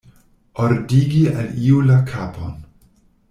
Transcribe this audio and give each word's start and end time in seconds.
Ordigi 0.63 1.19
al 1.41 1.53
iu 1.67 1.83
la 1.91 1.99
kapon. 2.13 2.57